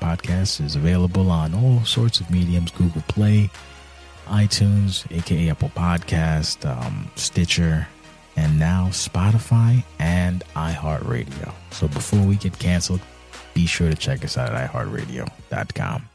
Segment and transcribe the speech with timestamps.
[0.00, 3.50] Podcast is available on all sorts of mediums Google Play,
[4.26, 7.86] iTunes, aka Apple Podcast, um, Stitcher,
[8.36, 11.52] and now Spotify and iHeartRadio.
[11.70, 13.00] So before we get canceled,
[13.54, 16.08] be sure to check us out at iHeartRadio.com.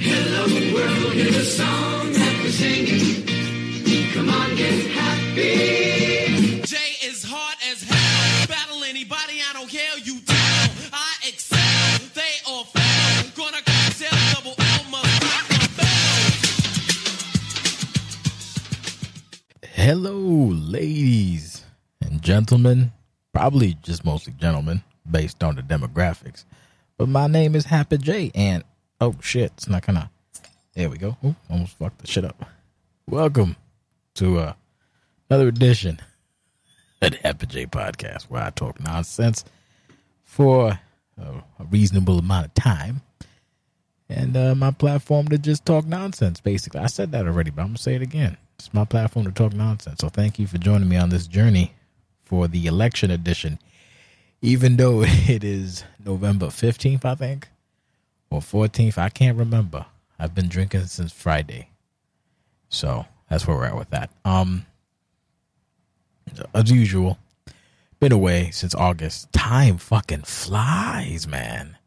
[0.00, 3.26] Hello world, here's a song that we're singing.
[4.12, 5.97] Come on, get happy.
[19.88, 21.64] Hello, ladies
[22.02, 22.92] and gentlemen.
[23.32, 26.44] Probably just mostly gentlemen based on the demographics.
[26.98, 28.64] But my name is Happy J, and
[29.00, 30.10] oh shit, it's not gonna.
[30.74, 31.16] There we go.
[31.24, 32.44] Ooh, almost fucked the shit up.
[33.08, 33.56] Welcome
[34.16, 34.52] to uh,
[35.30, 36.00] another edition
[37.00, 39.46] of the Happy J podcast where I talk nonsense
[40.22, 40.78] for
[41.18, 43.00] uh, a reasonable amount of time.
[44.10, 46.80] And uh, my platform to just talk nonsense, basically.
[46.80, 48.36] I said that already, but I'm to say it again.
[48.58, 50.00] It's my platform to talk nonsense.
[50.00, 51.74] So thank you for joining me on this journey
[52.24, 53.60] for the election edition.
[54.42, 57.48] Even though it is November 15th, I think,
[58.30, 59.86] or 14th, I can't remember.
[60.18, 61.70] I've been drinking since Friday.
[62.68, 64.10] So that's where we're at with that.
[64.24, 64.66] Um,
[66.52, 67.18] as usual,
[68.00, 69.32] been away since August.
[69.32, 71.77] Time fucking flies, man.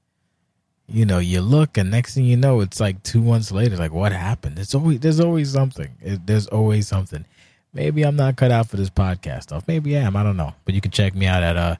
[0.91, 3.77] You know, you look, and next thing you know, it's like two months later.
[3.77, 4.59] Like, what happened?
[4.59, 5.89] It's always there's always something.
[6.01, 7.25] It, there's always something.
[7.73, 9.63] Maybe I'm not cut out for this podcast stuff.
[9.67, 10.17] Maybe I am.
[10.17, 10.53] I don't know.
[10.65, 11.75] But you can check me out at uh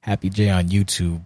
[0.00, 1.24] Happy J on YouTube.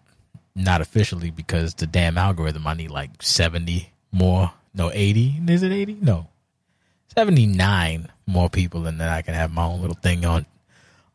[0.56, 2.66] Not officially because the damn algorithm.
[2.66, 4.50] I need like seventy more.
[4.75, 5.41] No, eighty.
[5.47, 5.97] Is it eighty?
[6.00, 6.27] No,
[7.14, 10.44] seventy nine more people, and then I can have my own little thing on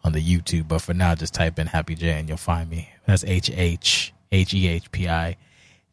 [0.06, 0.70] on the YouTube.
[0.70, 2.90] But for now, just type in Happy J and you'll find me.
[3.06, 5.36] That's H H H E H P I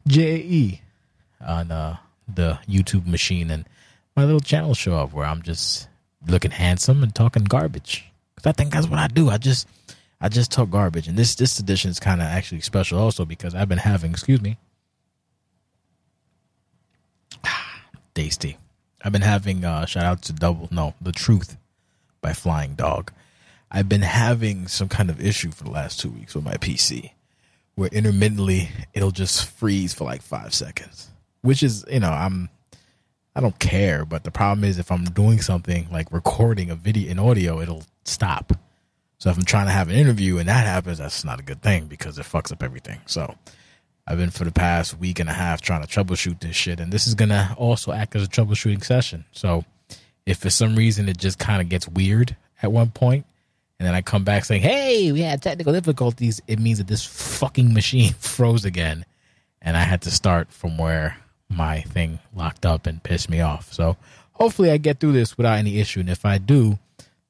[0.07, 0.81] J E
[1.45, 3.65] on uh, the YouTube machine, and
[4.15, 5.87] my little channel show up where I'm just
[6.27, 8.05] looking handsome and talking garbage.
[8.35, 9.29] Cause I think that's what I do.
[9.29, 9.67] I just
[10.19, 13.55] I just talk garbage, and this this edition is kind of actually special also because
[13.55, 14.57] I've been having excuse me,
[18.13, 18.57] tasty.
[19.03, 21.57] I've been having uh, shout out to double no the truth
[22.21, 23.11] by Flying Dog.
[23.71, 27.11] I've been having some kind of issue for the last two weeks with my PC,
[27.81, 31.09] where intermittently it'll just freeze for like five seconds,
[31.41, 32.47] which is you know I'm
[33.35, 37.09] I don't care, but the problem is if I'm doing something like recording a video
[37.09, 38.53] and audio, it'll stop.
[39.17, 41.63] So if I'm trying to have an interview and that happens, that's not a good
[41.63, 42.99] thing because it fucks up everything.
[43.07, 43.33] So
[44.05, 46.91] I've been for the past week and a half trying to troubleshoot this shit, and
[46.91, 49.25] this is gonna also act as a troubleshooting session.
[49.31, 49.65] So
[50.27, 53.25] if for some reason it just kind of gets weird at one point,
[53.81, 57.03] and then I come back saying, "Hey, we had technical difficulties," it means that this
[57.03, 59.05] fucking machine froze again,
[59.59, 61.17] and I had to start from where
[61.49, 63.73] my thing locked up and pissed me off.
[63.73, 63.97] So
[64.33, 66.77] hopefully I get through this without any issue, and if I do,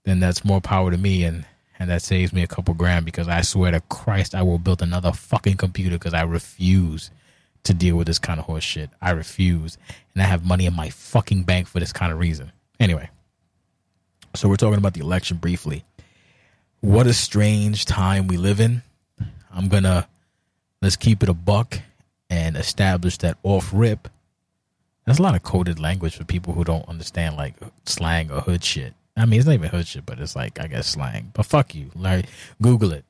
[0.04, 1.46] then that's more power to me, and
[1.80, 4.82] and that saves me a couple grand because I swear to Christ, I will build
[4.82, 7.12] another fucking computer because I refuse
[7.64, 8.90] to deal with this kind of horse shit.
[9.02, 9.78] I refuse,
[10.14, 12.52] and I have money in my fucking bank for this kind of reason.
[12.78, 13.10] Anyway,
[14.36, 15.84] so we're talking about the election briefly.
[16.82, 18.82] What a strange time we live in.
[19.54, 20.08] I'm gonna
[20.82, 21.78] let's keep it a buck
[22.28, 24.08] and establish that off rip.
[25.06, 27.54] That's a lot of coded language for people who don't understand like
[27.86, 28.96] slang or hood shit.
[29.16, 31.30] I mean, it's not even hood shit, but it's like I guess slang.
[31.36, 32.26] But fuck you, like
[32.60, 33.06] Google it.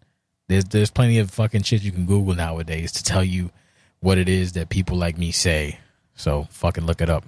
[0.49, 3.51] There's there's plenty of fucking shit you can Google nowadays to tell you
[4.01, 5.79] what it is that people like me say.
[6.15, 7.23] So fucking look it up.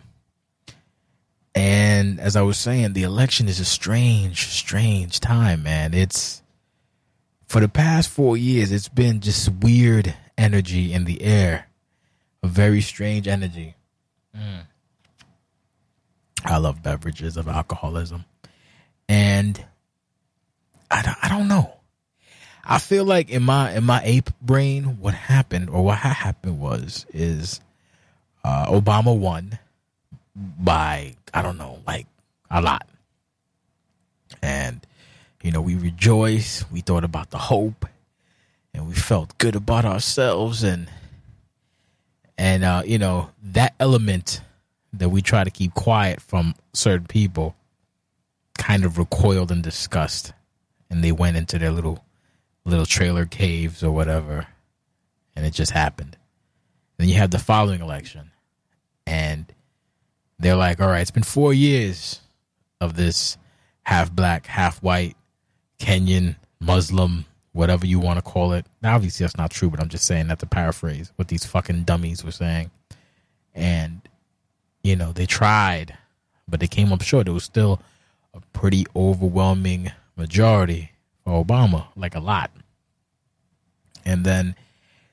[1.55, 5.93] And as I was saying, the election is a strange, strange time, man.
[5.93, 6.41] It's
[7.45, 11.67] for the past four years, it's been just weird energy in the air,
[12.41, 13.75] a very strange energy.
[14.35, 14.65] Mm.
[16.45, 18.25] I love beverages of alcoholism,
[19.07, 19.63] and
[20.89, 21.73] I don't, I don't know.
[22.65, 27.05] I feel like in my in my ape brain, what happened or what happened was
[27.13, 27.61] is
[28.43, 29.59] uh, Obama won
[30.35, 32.07] by I don't know, like
[32.49, 32.87] a lot,
[34.41, 34.85] and
[35.41, 36.71] you know we rejoiced.
[36.71, 37.85] We thought about the hope,
[38.73, 40.89] and we felt good about ourselves, and
[42.37, 44.41] and uh, you know that element
[44.93, 47.55] that we try to keep quiet from certain people
[48.57, 50.33] kind of recoiled in disgust,
[50.89, 52.03] and they went into their little
[52.65, 54.47] little trailer caves or whatever,
[55.35, 56.17] and it just happened.
[56.97, 58.31] Then you have the following election,
[59.05, 59.52] and
[60.39, 62.19] they're like, all right, it's been four years
[62.81, 63.37] of this
[63.83, 65.15] half black, half white,
[65.79, 68.65] Kenyan, Muslim, whatever you want to call it.
[68.81, 71.83] Now, obviously, that's not true, but I'm just saying that to paraphrase what these fucking
[71.83, 72.71] dummies were saying.
[73.53, 74.01] And,
[74.83, 75.97] you know, they tried,
[76.47, 77.27] but they came up short.
[77.27, 77.79] It was still
[78.33, 80.91] a pretty overwhelming majority
[81.23, 82.51] for Obama, like a lot.
[84.05, 84.55] And then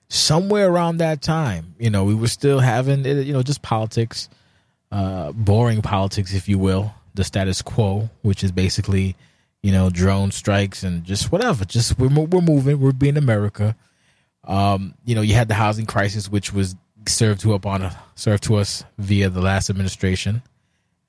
[0.09, 4.29] somewhere around that time, you know, we were still having, you know, just politics,
[4.93, 9.17] uh, boring politics, if you will, the status quo, which is basically,
[9.63, 11.65] you know, drone strikes and just whatever.
[11.65, 13.77] Just we're we're moving, we're being America.
[14.45, 16.75] Um, you know, you had the housing crisis, which was
[17.07, 20.43] served to up on served to us via the last administration,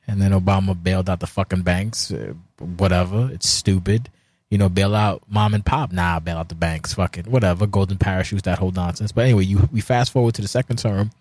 [0.08, 2.12] and then Obama bailed out the fucking banks.
[2.12, 4.10] Uh, whatever, it's stupid.
[4.50, 5.94] You know, bail out mom and pop.
[5.94, 6.94] Nah, bail out the banks.
[6.94, 7.66] Fucking whatever.
[7.66, 9.12] Golden parachutes, that whole nonsense.
[9.12, 11.12] But anyway, you we fast forward to the second term,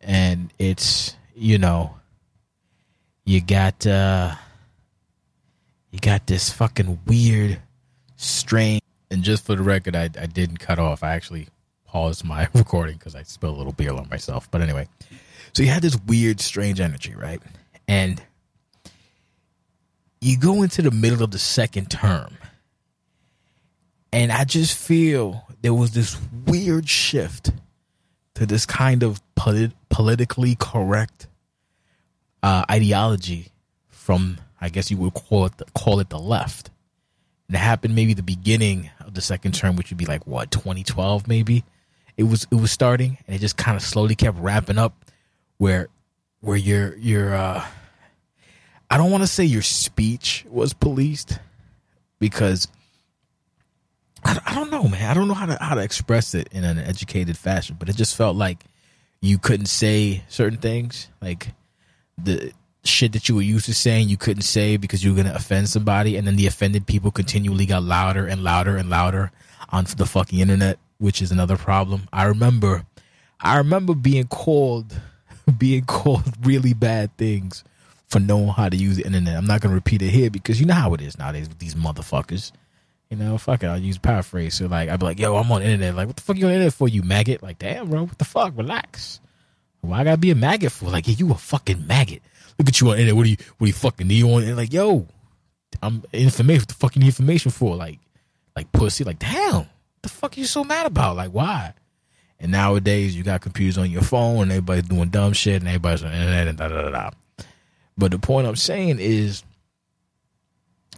[0.00, 1.94] and it's you know,
[3.24, 4.34] you got uh
[5.90, 7.60] you got this fucking weird,
[8.16, 8.80] strange.
[9.10, 11.02] And just for the record, I I didn't cut off.
[11.02, 11.48] I actually
[11.86, 14.50] paused my recording because I spilled a little beer on myself.
[14.50, 14.88] But anyway,
[15.52, 17.40] so you had this weird, strange energy, right?
[17.86, 18.22] And
[20.20, 22.36] you go into the middle of the second term,
[24.12, 26.16] and I just feel there was this
[26.46, 27.50] weird shift
[28.34, 31.26] to this kind of polit- politically correct
[32.42, 33.48] uh, ideology
[33.88, 36.70] from, I guess you would call it the, call it the left.
[37.48, 40.50] And it happened maybe the beginning of the second term, which would be like what
[40.50, 41.64] 2012 maybe.
[42.16, 44.94] It was it was starting, and it just kind of slowly kept wrapping up,
[45.58, 45.88] where
[46.40, 47.64] where your your uh,
[48.88, 51.40] I don't want to say your speech was policed
[52.20, 52.68] because
[54.24, 55.10] I, I don't know, man.
[55.10, 57.96] I don't know how to how to express it in an educated fashion, but it
[57.96, 58.64] just felt like
[59.20, 61.48] you couldn't say certain things, like
[62.18, 62.52] the
[62.84, 65.34] shit that you were used to saying you couldn't say because you were going to
[65.34, 69.32] offend somebody and then the offended people continually got louder and louder and louder
[69.70, 72.08] on the fucking internet which is another problem.
[72.12, 72.84] I remember
[73.40, 74.94] i remember being called
[75.58, 77.64] being called really bad things
[78.06, 79.36] for knowing how to use the internet.
[79.36, 81.58] I'm not going to repeat it here because you know how it is nowadays with
[81.58, 82.52] these motherfuckers
[83.10, 83.66] you know, fuck it.
[83.66, 84.54] I'll use paraphrase.
[84.54, 86.44] So like, I'd be like, "Yo, I'm on the internet." Like, what the fuck you
[86.46, 87.42] on the internet for, you maggot?
[87.42, 88.56] Like, damn, bro, what the fuck?
[88.56, 89.20] Relax.
[89.80, 90.86] Why I gotta be a maggot for?
[90.86, 92.22] Like, yeah, you a fucking maggot.
[92.58, 93.16] Look at you on the internet.
[93.16, 94.42] What are you, what do you fucking need on?
[94.44, 95.06] And like, yo,
[95.82, 96.62] I'm information.
[96.62, 97.76] What the fuck you need information for?
[97.76, 97.98] Like,
[98.56, 99.04] like pussy.
[99.04, 99.68] Like, damn, what
[100.02, 101.16] the fuck you so mad about?
[101.16, 101.74] Like, why?
[102.40, 106.02] And nowadays, you got computers on your phone, and everybody's doing dumb shit, and everybody's
[106.02, 107.10] on the internet, and da da da da.
[107.96, 109.44] But the point I'm saying is,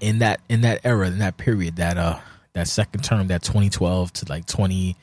[0.00, 2.18] in that in that era, in that period, that uh
[2.52, 4.96] that second term, that 2012 to like 20,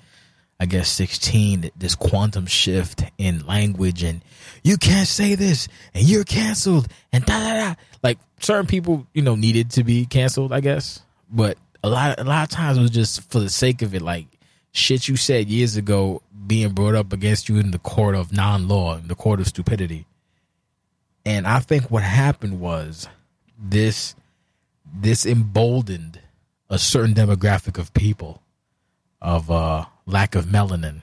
[0.60, 4.24] I guess 16, this quantum shift in language and
[4.64, 7.76] you can't say this and you're canceled and da da da.
[8.02, 12.24] Like certain people, you know, needed to be canceled, I guess, but a lot a
[12.24, 14.28] lot of times it was just for the sake of it, like
[14.72, 18.98] shit you said years ago being brought up against you in the court of non-law,
[18.98, 20.06] in the court of stupidity.
[21.26, 23.08] And I think what happened was
[23.58, 24.16] this
[24.94, 26.20] this emboldened
[26.70, 28.42] a certain demographic of people
[29.22, 31.02] of uh lack of melanin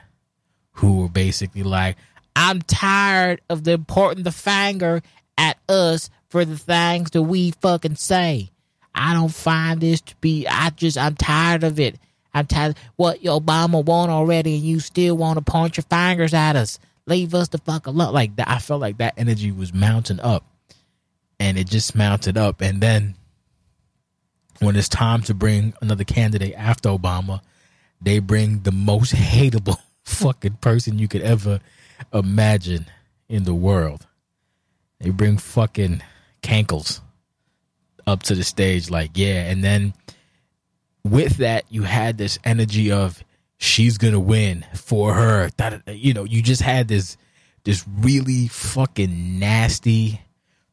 [0.72, 1.96] who were basically like
[2.37, 5.02] i'm tired of them pointing the finger
[5.40, 8.50] at us for the things that we fucking say.
[8.94, 11.98] I don't find this to be i just i'm tired of it.
[12.32, 16.56] I'm tired what obama won already and you still want to point your fingers at
[16.56, 16.78] us.
[17.06, 18.12] Leave us the fuck alone.
[18.12, 20.44] Like that i felt like that energy was mounting up.
[21.38, 22.61] And it just mounted up.
[22.61, 23.14] And then
[24.61, 27.40] when it's time to bring another candidate after Obama,
[28.00, 31.61] they bring the most hateable fucking person you could ever
[32.12, 32.87] imagine
[33.29, 34.07] in the world.
[35.00, 36.02] They bring fucking
[36.43, 37.00] cankles
[38.07, 39.50] up to the stage, like, yeah.
[39.50, 39.95] And then
[41.05, 43.25] with that, you had this energy of
[43.57, 45.50] she's gonna win for her.
[45.87, 47.17] You know, you just had this
[47.64, 50.21] this really fucking nasty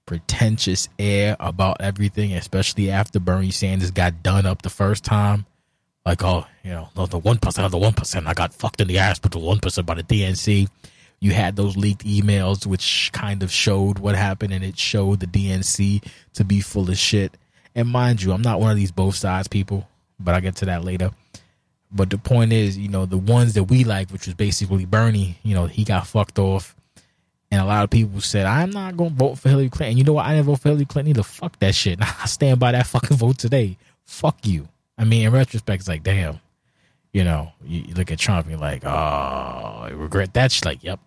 [0.07, 5.45] pretentious air about everything, especially after Bernie Sanders got done up the first time.
[6.03, 8.97] Like, oh, you know, the one percent the one percent, I got fucked in the
[8.97, 10.67] ass with the one percent by the DNC.
[11.19, 15.27] You had those leaked emails, which kind of showed what happened, and it showed the
[15.27, 17.35] DNC to be full of shit.
[17.75, 19.87] And mind you, I'm not one of these both sides people,
[20.19, 21.11] but I'll get to that later.
[21.91, 25.37] But the point is, you know, the ones that we like, which was basically Bernie,
[25.43, 26.75] you know, he got fucked off
[27.57, 29.97] and a lot of people said, I'm not going to vote for Hillary Clinton.
[29.97, 30.27] You know what?
[30.27, 31.23] I didn't vote for Hillary Clinton either.
[31.23, 31.99] Fuck that shit.
[32.01, 33.77] I stand by that fucking vote today.
[34.05, 34.67] Fuck you.
[34.95, 36.39] I mean, in retrospect, it's like, damn.
[37.13, 40.65] You know, you, you look at Trump, and you're like, oh, I regret that shit.
[40.65, 40.99] Like, yep,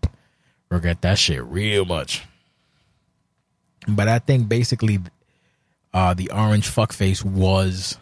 [0.70, 2.24] regret that shit real much.
[3.86, 4.98] But I think basically
[5.94, 7.96] uh, the orange fuckface was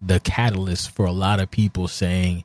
[0.00, 2.42] the catalyst for a lot of people saying,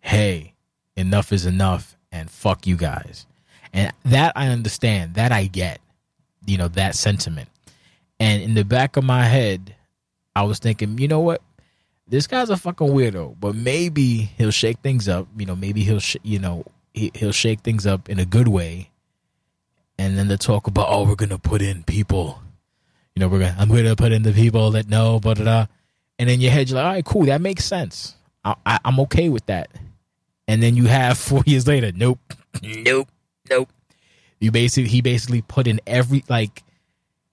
[0.00, 0.54] "Hey,
[0.96, 3.26] enough is enough," and fuck you guys.
[3.72, 5.14] And that I understand.
[5.14, 5.80] That I get.
[6.46, 7.48] You know that sentiment.
[8.18, 9.74] And in the back of my head,
[10.36, 11.42] I was thinking, you know what?
[12.06, 15.28] This guy's a fucking weirdo, but maybe he'll shake things up.
[15.36, 18.48] You know, maybe he'll, sh- you know, he, he'll shake things up in a good
[18.48, 18.90] way.
[19.98, 22.40] And then the talk about, oh, we're gonna put in people.
[23.14, 25.66] You know, we're gonna, I'm gonna put in the people that know, blah, blah, blah.
[26.18, 28.16] And in your head, you're like, all right, cool, that makes sense.
[28.44, 29.70] I, I, I'm okay with that.
[30.48, 32.18] And then you have four years later, nope,
[32.62, 33.08] nope,
[33.48, 33.70] nope.
[34.40, 36.62] You basically, he basically put in every like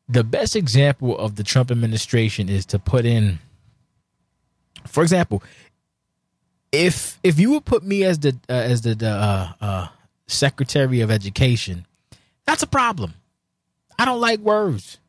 [0.10, 3.40] the best example of the Trump administration is to put in,
[4.86, 5.44] for example,
[6.72, 9.88] if if you would put me as the uh, as the, the uh, uh,
[10.28, 11.86] Secretary of Education,
[12.46, 13.14] that's a problem.
[13.98, 15.00] I don't like words.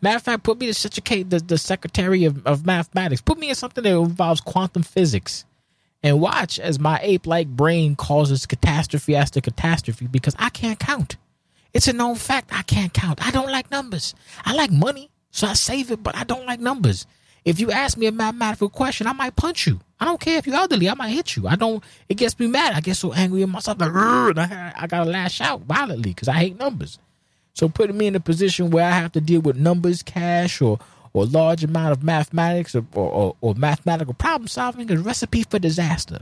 [0.00, 3.20] Matter of fact, put me as such a the, the Secretary of, of Mathematics.
[3.20, 5.44] Put me in something that involves quantum physics.
[6.08, 11.18] And watch as my ape like brain causes catastrophe after catastrophe because I can't count.
[11.74, 13.24] It's a known fact I can't count.
[13.26, 14.14] I don't like numbers.
[14.42, 17.06] I like money, so I save it, but I don't like numbers.
[17.44, 19.80] If you ask me a mathematical question, I might punch you.
[20.00, 21.46] I don't care if you're elderly, I might hit you.
[21.46, 22.72] I don't, it gets me mad.
[22.72, 26.28] I get so angry at myself, like, and I, I gotta lash out violently because
[26.28, 26.98] I hate numbers.
[27.52, 30.78] So putting me in a position where I have to deal with numbers, cash, or
[31.12, 35.42] or large amount of mathematics or, or, or, or mathematical problem solving is a recipe
[35.42, 36.20] for disaster.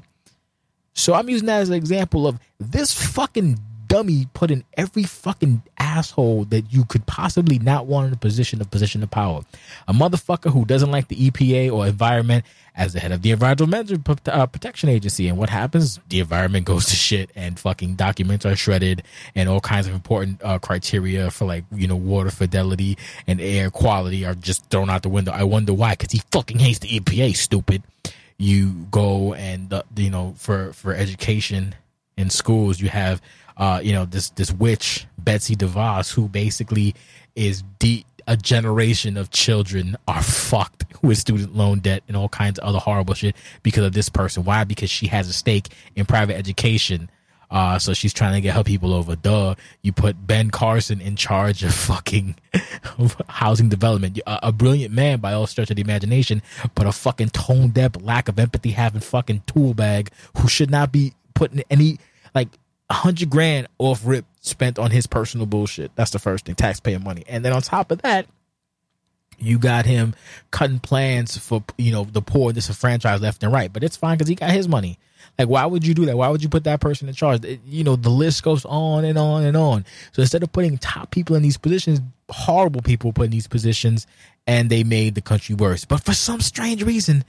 [0.95, 5.63] So I'm using that as an example of this fucking dummy put in every fucking
[5.79, 9.43] asshole that you could possibly not want in a position of position of power.
[9.89, 12.45] A motherfucker who doesn't like the EPA or environment
[12.77, 15.29] as the head of the Environmental uh, Protection Agency.
[15.29, 15.99] And what happens?
[16.09, 19.03] The environment goes to shit and fucking documents are shredded
[19.35, 23.71] and all kinds of important uh, criteria for like, you know, water fidelity and air
[23.71, 25.33] quality are just thrown out the window.
[25.33, 27.83] I wonder why, because he fucking hates the EPA, stupid.
[28.39, 31.75] You go and, uh, you know, for, for education
[32.19, 33.23] in schools, you have,
[33.57, 36.95] uh, you know, this, this witch, Betsy DeVos, who basically
[37.35, 42.59] is de- a generation of children are fucked with student loan debt and all kinds
[42.59, 44.45] of other horrible shit because of this person.
[44.45, 44.65] Why?
[44.65, 47.09] Because she has a stake in private education.
[47.49, 49.15] Uh, so she's trying to get her people over.
[49.15, 49.55] Duh.
[49.83, 52.35] You put Ben Carson in charge of fucking
[53.29, 54.19] housing development.
[54.27, 56.43] A, a brilliant man by all stretch of the imagination,
[56.75, 60.91] but a fucking tone deaf, lack of empathy having fucking tool bag who should not
[60.91, 61.99] be putting any,
[62.35, 62.49] like,
[62.89, 65.91] a hundred grand off rip spent on his personal bullshit.
[65.97, 67.25] That's the first thing, taxpayer money.
[67.29, 68.27] And then on top of that,
[69.39, 70.15] you got him
[70.51, 73.73] cutting plans for you know the poor, disenfranchised left and right.
[73.73, 74.99] But it's fine because he got his money.
[75.39, 76.17] Like, why would you do that?
[76.17, 77.45] Why would you put that person in charge?
[77.45, 79.85] It- you know, the list goes on and on and on.
[80.13, 82.01] So instead of putting top people in these positions,
[82.31, 84.07] horrible people put in these positions,
[84.47, 85.85] and they made the country worse.
[85.85, 87.25] But for some strange reason,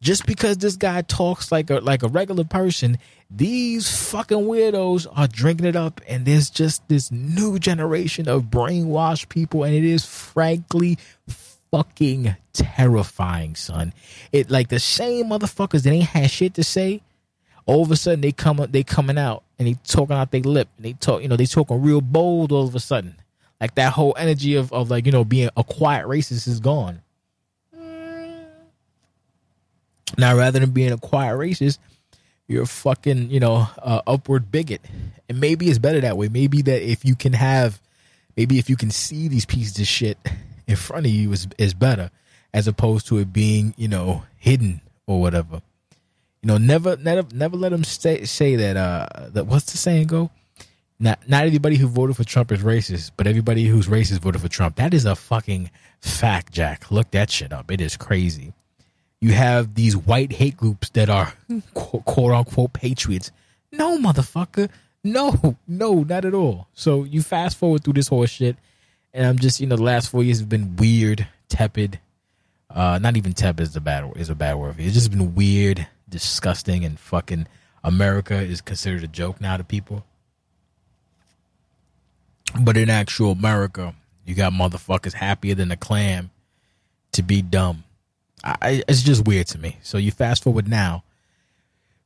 [0.00, 2.98] just because this guy talks like a like a regular person,
[3.30, 9.28] these fucking weirdos are drinking it up, and there's just this new generation of brainwashed
[9.28, 10.98] people, and it is frankly
[11.70, 13.92] fucking terrifying, son.
[14.32, 17.02] It like the same motherfuckers that ain't had shit to say.
[17.66, 20.40] All of a sudden they come up, they coming out and they talking out their
[20.40, 23.14] lip and they talk you know they talking real bold all of a sudden
[23.60, 27.02] like that whole energy of, of like you know being a quiet racist is gone
[30.18, 31.78] now, rather than being a quiet racist,
[32.46, 34.80] you're a fucking, you know, uh, upward bigot.
[35.28, 36.28] And maybe it's better that way.
[36.28, 37.80] Maybe that if you can have,
[38.36, 40.18] maybe if you can see these pieces of shit
[40.66, 42.10] in front of you is is better,
[42.52, 45.62] as opposed to it being, you know, hidden or whatever.
[46.42, 48.76] You know, never, never, never let them say say that.
[48.76, 50.30] Uh, that what's the saying go?
[50.98, 54.48] Not not everybody who voted for Trump is racist, but everybody who's racist voted for
[54.48, 54.76] Trump.
[54.76, 56.90] That is a fucking fact, Jack.
[56.90, 57.70] Look that shit up.
[57.70, 58.54] It is crazy
[59.20, 61.34] you have these white hate groups that are
[61.74, 63.30] quote, quote unquote patriots.
[63.70, 64.70] No, motherfucker.
[65.02, 66.68] No, no, not at all.
[66.74, 68.56] So you fast forward through this whole shit,
[69.12, 72.00] and I'm just, you know, the last four years have been weird, tepid.
[72.68, 74.76] Uh, not even tepid is a bad is a bad word.
[74.78, 77.46] It's just been weird, disgusting, and fucking
[77.82, 80.04] America is considered a joke now to people.
[82.60, 86.30] But in actual America, you got motherfuckers happier than a clam
[87.12, 87.84] to be dumb.
[88.44, 89.76] I, it's just weird to me.
[89.82, 91.04] So you fast forward now,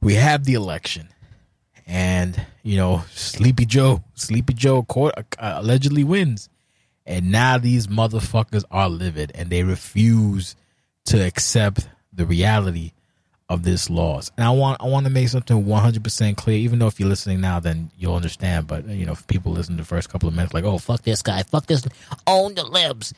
[0.00, 1.08] we have the election,
[1.86, 6.48] and you know Sleepy Joe, Sleepy Joe court, uh, allegedly wins,
[7.06, 10.56] and now these motherfuckers are livid and they refuse
[11.06, 12.92] to accept the reality
[13.48, 14.30] of this loss.
[14.36, 16.58] And I want I want to make something one hundred percent clear.
[16.58, 18.66] Even though if you're listening now, then you'll understand.
[18.66, 21.02] But you know, if people listen to the first couple of minutes, like, oh fuck
[21.02, 21.86] this guy, fuck this,
[22.26, 23.12] own the libs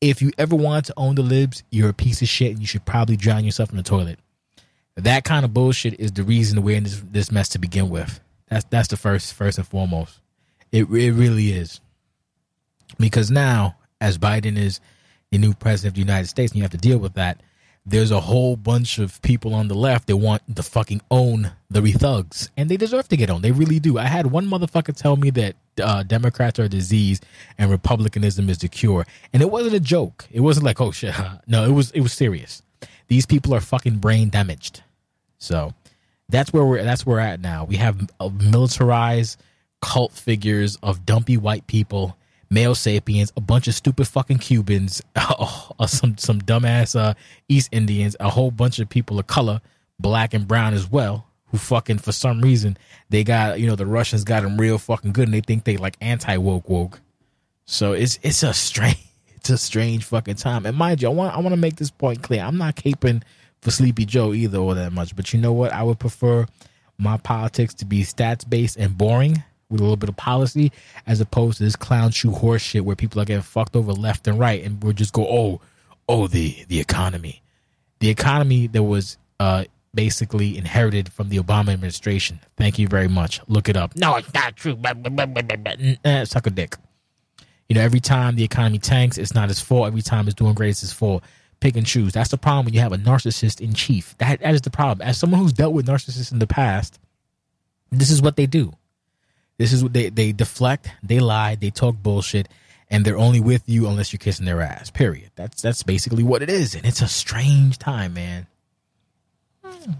[0.00, 2.66] if you ever want to own the libs, you're a piece of shit and you
[2.66, 4.18] should probably drown yourself in the toilet.
[4.96, 8.20] That kind of bullshit is the reason we're in this, this mess to begin with.
[8.48, 10.18] That's that's the first first and foremost.
[10.72, 11.80] It it really is.
[12.98, 14.80] Because now, as Biden is
[15.30, 17.40] the new president of the United States, and you have to deal with that,
[17.86, 21.80] there's a whole bunch of people on the left that want to fucking own the
[21.92, 23.42] thugs, and they deserve to get on.
[23.42, 23.98] They really do.
[23.98, 27.20] I had one motherfucker tell me that uh, Democrats are a disease
[27.58, 30.26] and Republicanism is the cure, and it wasn't a joke.
[30.30, 31.14] It wasn't like, oh shit.
[31.46, 32.62] No, it was it was serious.
[33.08, 34.82] These people are fucking brain damaged.
[35.38, 35.74] So
[36.28, 37.64] that's where we're that's where we're at now.
[37.64, 39.42] We have uh, militarized
[39.80, 42.16] cult figures of dumpy white people,
[42.50, 47.14] male sapiens, a bunch of stupid fucking Cubans, uh, some some dumbass uh,
[47.48, 49.60] East Indians, a whole bunch of people of color,
[49.98, 52.76] black and brown as well, who fucking for some reason
[53.08, 55.76] they got you know the Russians got them real fucking good, and they think they
[55.76, 57.00] like anti woke woke.
[57.64, 58.98] So it's it's a strange
[59.36, 60.66] it's a strange fucking time.
[60.66, 62.42] And mind you, I want I want to make this point clear.
[62.42, 63.22] I'm not caping
[63.62, 65.72] for Sleepy Joe either or that much, but you know what?
[65.72, 66.46] I would prefer
[66.98, 70.72] my politics to be stats based and boring with a little bit of policy
[71.06, 74.26] as opposed to this clown shoe horse shit where people are getting fucked over left
[74.26, 75.60] and right and we'll just go, oh,
[76.08, 77.42] oh, the the economy.
[78.00, 82.40] The economy that was uh basically inherited from the Obama administration.
[82.56, 83.40] Thank you very much.
[83.48, 83.96] Look it up.
[83.96, 84.76] No, it's not true.
[84.76, 86.76] Blah, blah, blah, suck a dick.
[87.68, 89.86] You know, every time the economy tanks, it's not his fault.
[89.86, 91.22] Every time it's doing great, it's his fault.
[91.60, 92.12] Pick and choose.
[92.12, 94.16] That's the problem when you have a narcissist in chief.
[94.18, 95.06] That that is the problem.
[95.06, 96.98] As someone who's dealt with narcissists in the past,
[97.92, 98.72] this is what they do.
[99.60, 102.48] This is what they they deflect, they lie, they talk bullshit,
[102.88, 104.90] and they're only with you unless you're kissing their ass.
[104.90, 105.32] Period.
[105.34, 108.46] That's that's basically what it is, and it's a strange time, man.
[109.62, 109.92] Hmm.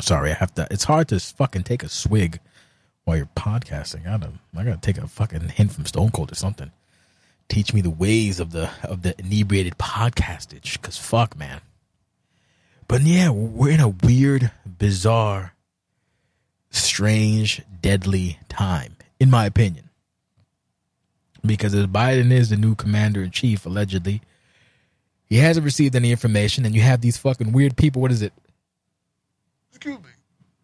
[0.00, 0.66] Sorry, I have to.
[0.72, 2.40] It's hard to fucking take a swig
[3.04, 4.08] while you're podcasting.
[4.08, 6.72] I gotta, I gotta take a fucking hint from Stone Cold or something.
[7.48, 11.60] Teach me the ways of the of the inebriated podcastage, cause fuck, man.
[12.88, 15.54] But yeah, we're in a weird, bizarre,
[16.72, 19.88] strange, deadly time, in my opinion.
[21.44, 24.22] Because as Biden is the new commander in chief, allegedly,
[25.26, 28.02] he hasn't received any information, and you have these fucking weird people.
[28.02, 28.32] What is it?
[29.70, 30.10] Excuse me.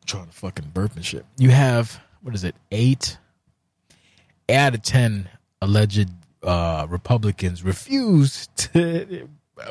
[0.06, 1.24] trying to fucking burp and shit.
[1.38, 2.54] You have what is it?
[2.70, 3.16] Eight
[4.48, 5.28] out of ten
[5.60, 6.10] alleged
[6.42, 9.28] uh, Republicans refuse to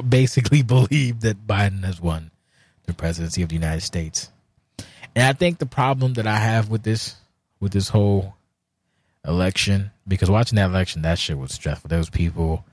[0.08, 2.32] basically believe that Biden has won
[2.86, 4.32] the presidency of the United States.
[5.16, 7.16] And I think the problem that I have with this
[7.60, 8.36] with this whole
[9.26, 11.96] election, because watching that election, that shit was stressful.
[11.96, 12.66] Was people,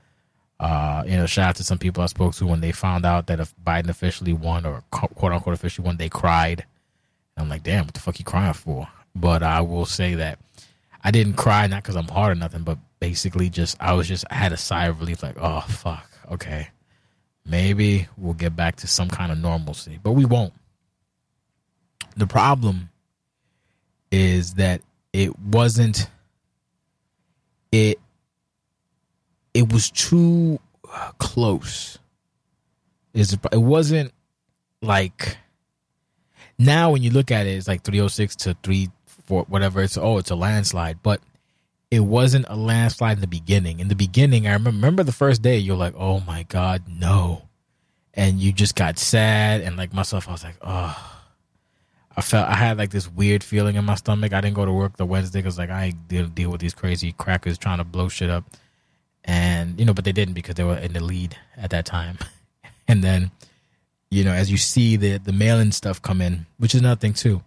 [0.59, 3.27] uh, you know, shout out to some people I spoke to when they found out
[3.27, 6.65] that if Biden officially won or quote unquote officially won, they cried.
[7.35, 8.87] And I'm like, damn, what the fuck you crying for?
[9.15, 10.39] But I will say that
[11.03, 14.25] I didn't cry not because I'm hard or nothing, but basically just I was just
[14.31, 16.69] I had a sigh of relief, like, oh fuck, okay,
[17.45, 20.53] maybe we'll get back to some kind of normalcy, but we won't.
[22.15, 22.89] The problem
[24.11, 26.09] is that it wasn't
[27.71, 27.99] it
[29.53, 30.59] it was too
[31.17, 31.97] close.
[33.13, 34.13] Is it wasn't
[34.81, 35.37] like
[36.57, 38.89] now when you look at it, it's like 306 to 3
[39.25, 39.81] for whatever.
[39.81, 41.21] It's oh it's a landslide but
[41.91, 43.79] it wasn't a landslide in the beginning.
[43.79, 47.43] In the beginning i remember the first day you're like oh my god no.
[48.13, 51.14] And you just got sad and like myself i was like oh
[52.17, 54.73] i felt i had like this weird feeling in my stomach i didn't go to
[54.73, 58.09] work the wednesday because like i didn't deal with these crazy crackers trying to blow
[58.09, 58.43] shit up
[59.23, 62.17] and you know but they didn't because they were in the lead at that time
[62.87, 63.31] and then
[64.11, 67.13] you know as you see the the mail-in stuff come in which is another thing
[67.13, 67.41] too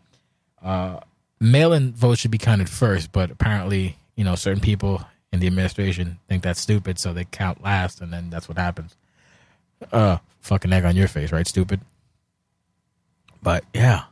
[0.62, 0.98] uh
[1.40, 6.18] mail-in votes should be counted first, but apparently, you know, certain people in the administration
[6.28, 8.96] think that's stupid, so they count last, and then that's what happens.
[9.92, 11.46] Uh, fucking egg on your face, right?
[11.46, 11.80] Stupid.
[13.42, 14.04] But yeah,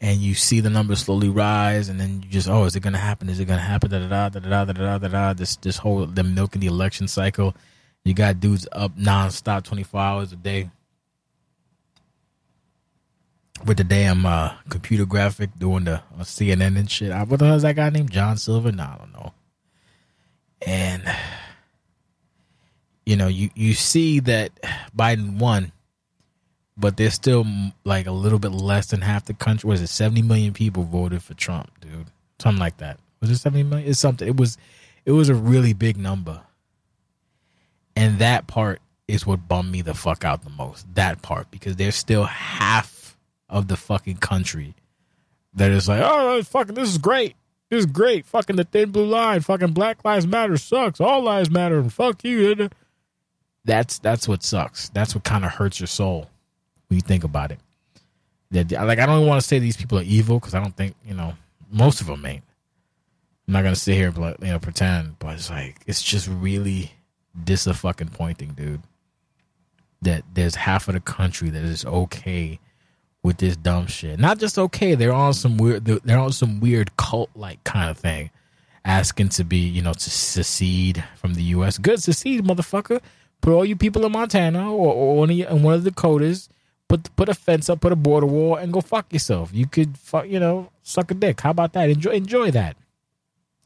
[0.00, 2.98] and you see the numbers slowly rise, and then you just, oh, is it gonna
[2.98, 3.28] happen?
[3.28, 3.90] Is it gonna happen?
[3.90, 5.32] Da da da da da da da da.
[5.32, 7.54] This this whole them milking the election cycle.
[8.04, 10.70] You got dudes up nonstop, twenty four hours a day
[13.64, 17.10] with the damn uh, computer graphic doing the uh, CNN and shit.
[17.10, 18.68] What the hell is that guy named John Silver?
[18.68, 19.32] I don't know.
[20.66, 21.02] And
[23.04, 24.52] you know, you you see that
[24.96, 25.72] Biden won,
[26.76, 27.46] but there's still
[27.84, 29.68] like a little bit less than half the country.
[29.68, 32.06] Was it 70 million people voted for Trump, dude?
[32.38, 32.98] Something like that.
[33.20, 33.88] Was it 70 million?
[33.88, 34.28] It's something.
[34.28, 34.58] It was
[35.04, 36.42] it was a really big number.
[37.94, 40.86] And that part is what bummed me the fuck out the most.
[40.94, 43.16] That part because there's still half
[43.48, 44.74] of the fucking country
[45.54, 47.36] that is like, oh, fucking, this is great.
[47.70, 48.26] This is great.
[48.26, 49.40] Fucking the thin blue line.
[49.40, 51.00] Fucking Black Lives Matter sucks.
[51.00, 51.78] All lives matter.
[51.78, 52.68] And fuck you.
[53.64, 54.90] That's that's what sucks.
[54.90, 56.28] That's what kind of hurts your soul
[56.88, 57.60] when you think about it.
[58.50, 60.94] That like I don't want to say these people are evil because I don't think
[61.04, 61.34] you know
[61.70, 62.44] most of them ain't.
[63.46, 66.92] I'm not gonna sit here and you know pretend, but it's like it's just really
[67.44, 68.82] dis a fucking pointing, dude.
[70.02, 72.60] That there's half of the country that is okay
[73.22, 74.18] with this dumb shit.
[74.18, 77.98] Not just okay, they're on some weird they're on some weird cult like kind of
[77.98, 78.30] thing.
[78.84, 81.76] Asking to be, you know, to secede from the US.
[81.76, 83.00] Good secede, motherfucker.
[83.40, 86.48] Put all you people in Montana or, or in one of the Dakotas,
[86.88, 89.50] put put a fence up, put a border wall, and go fuck yourself.
[89.52, 91.40] You could fuck, you know, suck a dick.
[91.40, 91.90] How about that?
[91.90, 92.76] Enjoy enjoy that.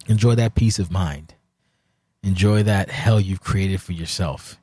[0.06, 1.34] Enjoy that peace of mind.
[2.22, 4.58] Enjoy that hell you've created for yourself.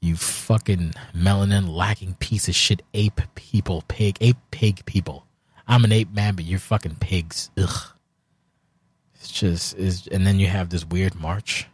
[0.00, 5.26] You fucking melanin lacking piece of shit ape people, pig, ape pig people.
[5.66, 7.50] I'm an ape man, but you're fucking pigs.
[7.56, 7.90] Ugh.
[9.14, 11.66] It's just is, and then you have this weird march.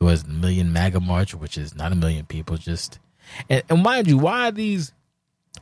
[0.00, 2.56] It was a million MAGA march, which is not a million people.
[2.56, 2.98] Just
[3.48, 4.92] and, and mind you, why are these?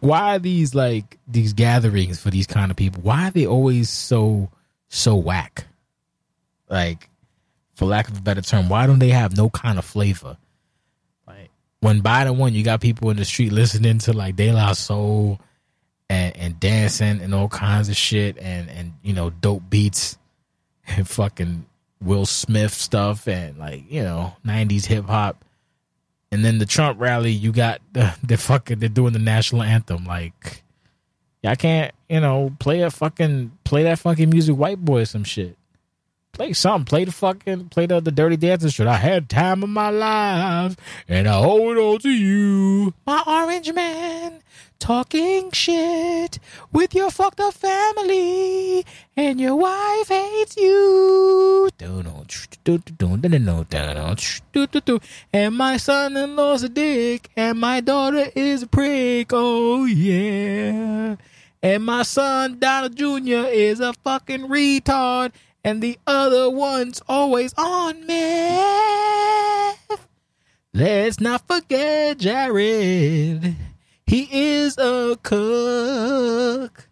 [0.01, 3.03] Why are these like these gatherings for these kind of people?
[3.03, 4.51] Why are they always so
[4.89, 5.67] so whack?
[6.69, 7.09] Like,
[7.75, 10.37] for lack of a better term, why don't they have no kind of flavor?
[11.27, 14.73] Like when Biden won, you got people in the street listening to like De La
[14.73, 15.41] Soul
[16.09, 20.19] and and dancing and all kinds of shit and and you know dope beats
[20.87, 21.67] and fucking
[22.01, 25.45] Will Smith stuff and like you know '90s hip hop.
[26.33, 30.05] And then the Trump rally, you got the the fucking they're doing the national anthem.
[30.05, 30.63] Like,
[31.45, 35.57] I can't you know play a fucking play that fucking music, white boy, some shit.
[36.33, 36.85] Play something.
[36.85, 38.87] Play the fucking play the, the dirty dancing shit.
[38.87, 40.77] I had time of my life
[41.09, 42.93] and I hold on to you.
[43.07, 44.43] My orange man
[44.79, 46.39] talking shit
[46.73, 48.85] with your fucked up family
[49.17, 51.71] and your wife hates you.
[55.33, 59.31] And my son in law's a dick and my daughter is a prick.
[59.33, 61.17] Oh yeah.
[61.63, 63.47] And my son Donald Jr.
[63.49, 65.33] is a fucking retard
[65.65, 68.97] and the other one's always on meth.
[70.75, 73.57] Let's not forget Jared.
[74.07, 76.89] He is a cook.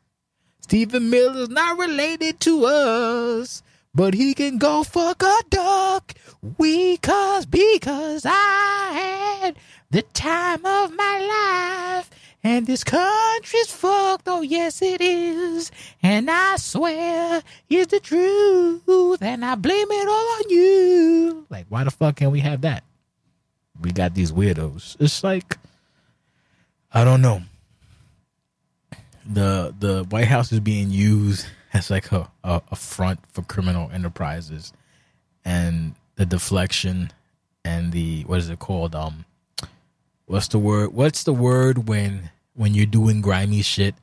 [0.61, 3.63] Stephen Miller's not related to us,
[3.95, 6.15] but he can go fuck a duck.
[6.59, 9.57] We cause because I had
[9.91, 12.11] the time of my life.
[12.43, 15.71] And this country's fucked, oh yes it is.
[16.03, 19.23] And I swear it's the truth.
[19.23, 21.47] And I blame it all on you.
[21.49, 22.85] Like, why the fuck can't we have that?
[23.81, 24.97] We got these weirdos.
[25.01, 25.59] It's like
[26.93, 27.43] I don't know.
[29.27, 33.91] The the White House is being used as like a, a, a front for criminal
[33.93, 34.73] enterprises.
[35.45, 37.13] And the deflection
[37.65, 38.95] and the what is it called?
[38.95, 39.25] Um
[40.27, 43.95] what's the word what's the word when when you're doing grimy shit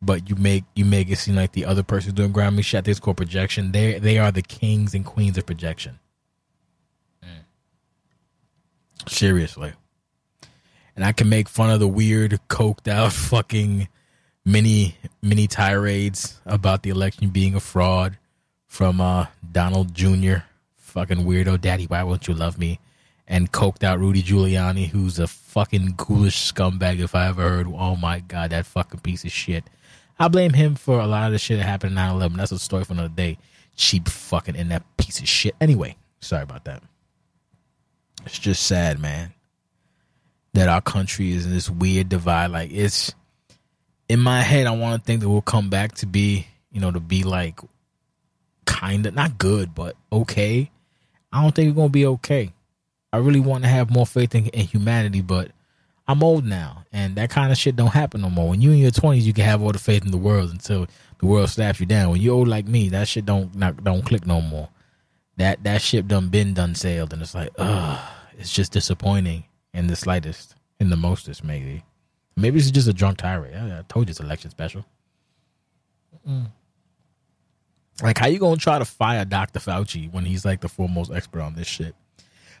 [0.00, 2.84] but you make you make it seem like the other person's doing grimy shit?
[2.84, 3.72] This called projection.
[3.72, 5.98] They they are the kings and queens of projection.
[9.06, 9.72] Seriously.
[10.94, 13.88] And i can make fun of the weird coked out fucking
[14.48, 18.16] mini mini tirades about the election being a fraud
[18.66, 20.36] from uh donald jr
[20.76, 22.80] fucking weirdo daddy why won't you love me
[23.28, 27.66] and coked out Rudy Giuliani, who's a fucking ghoulish scumbag if I ever heard.
[27.68, 29.64] Oh my god, that fucking piece of shit.
[30.18, 32.36] I blame him for a lot of the shit that happened in 9 11.
[32.38, 33.38] That's a story for another day.
[33.76, 35.54] Cheap fucking in that piece of shit.
[35.60, 36.82] Anyway, sorry about that.
[38.24, 39.32] It's just sad, man,
[40.54, 42.50] that our country is in this weird divide.
[42.50, 43.14] Like, it's
[44.08, 46.90] in my head, I want to think that we'll come back to be, you know,
[46.90, 47.60] to be like
[48.64, 50.70] kind of not good, but okay.
[51.32, 52.52] I don't think we're going to be okay.
[53.12, 55.50] I really want to have more faith in, in humanity, but
[56.06, 58.48] I'm old now, and that kind of shit don't happen no more.
[58.48, 60.86] When you in your twenties, you can have all the faith in the world until
[61.18, 62.10] the world slaps you down.
[62.10, 64.70] When you're old like me, that shit don't not, don't click no more.
[65.36, 68.00] That that ship done been done sailed, and it's like, ugh,
[68.38, 69.44] it's just disappointing
[69.74, 71.84] in the slightest, in the mostest, maybe.
[72.38, 73.54] Maybe it's just a drunk tirade.
[73.54, 74.84] I, I told you it's election special.
[76.28, 76.50] Mm.
[78.02, 79.58] Like, how you gonna try to fire Dr.
[79.58, 81.94] Fauci when he's like the foremost expert on this shit?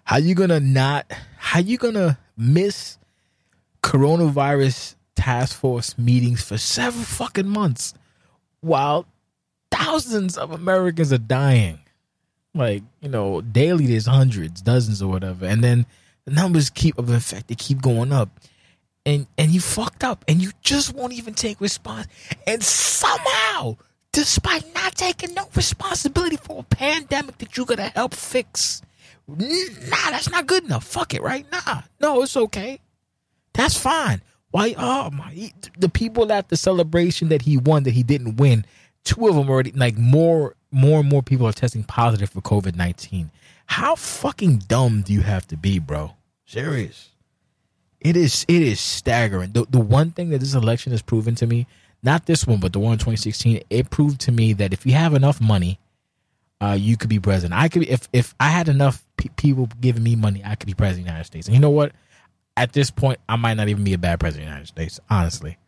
[0.04, 1.10] How you gonna not?
[1.36, 2.98] How you gonna miss
[3.82, 7.94] coronavirus task force meetings for several fucking months
[8.60, 9.06] while
[9.70, 11.78] thousands of Americans are dying?
[12.52, 15.86] Like you know, daily there's hundreds, dozens, or whatever, and then
[16.24, 18.28] the numbers keep of infected keep going up,
[19.06, 22.06] and and you fucked up, and you just won't even take response,
[22.46, 23.76] and somehow.
[24.10, 28.80] Despite not taking no responsibility for a pandemic that you're gonna help fix,
[29.28, 30.84] Nah, that's not good enough.
[30.84, 31.46] Fuck it, right?
[31.52, 32.80] Nah, no, it's okay.
[33.52, 34.22] That's fine.
[34.50, 34.74] Why?
[34.78, 35.30] Oh my!
[35.30, 38.64] he- the people at the celebration that he won that he didn't win,
[39.04, 42.74] two of them already like more, more and more people are testing positive for COVID
[42.76, 43.30] nineteen.
[43.66, 46.14] How fucking dumb do you have to be, bro?
[46.46, 47.10] Serious.
[48.00, 48.44] It is.
[48.48, 49.52] It is staggering.
[49.52, 51.66] The the one thing that this election has proven to me,
[52.02, 54.92] not this one, but the one in 2016, it proved to me that if you
[54.92, 55.78] have enough money,
[56.60, 57.60] uh, you could be president.
[57.60, 60.66] I could be if if I had enough pe- people giving me money, I could
[60.66, 61.46] be president of the United States.
[61.48, 61.92] And you know what?
[62.56, 65.00] At this point, I might not even be a bad president of the United States.
[65.10, 65.58] Honestly,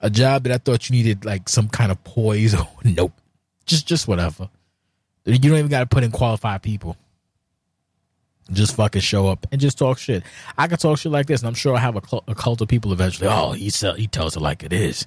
[0.00, 2.54] a job that I thought you needed like some kind of poise.
[2.84, 3.12] nope,
[3.66, 4.48] just just whatever.
[5.26, 6.96] You don't even got to put in qualified people.
[8.52, 10.22] Just fucking show up and just talk shit.
[10.58, 12.60] I can talk shit like this, and I'm sure I have a, cl- a cult
[12.60, 13.28] of people eventually.
[13.28, 15.06] Oh, he sell, he tells it like it is.